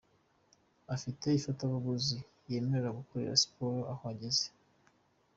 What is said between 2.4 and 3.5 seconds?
yemerewe gukorera